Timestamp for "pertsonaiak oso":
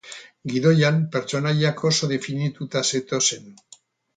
1.17-2.11